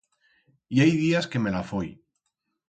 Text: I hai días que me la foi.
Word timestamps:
I 0.77 0.77
hai 0.83 0.91
días 1.03 1.29
que 1.31 1.41
me 1.43 1.53
la 1.57 1.63
foi. 1.71 1.87